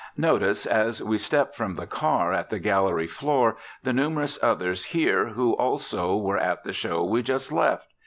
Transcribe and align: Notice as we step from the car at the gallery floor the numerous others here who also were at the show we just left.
Notice 0.17 0.65
as 0.65 1.03
we 1.03 1.19
step 1.19 1.53
from 1.53 1.75
the 1.75 1.85
car 1.85 2.33
at 2.33 2.49
the 2.49 2.57
gallery 2.57 3.05
floor 3.05 3.57
the 3.83 3.93
numerous 3.93 4.41
others 4.41 4.85
here 4.85 5.25
who 5.27 5.53
also 5.55 6.17
were 6.17 6.39
at 6.39 6.63
the 6.63 6.73
show 6.73 7.03
we 7.03 7.21
just 7.21 7.51
left. 7.51 7.85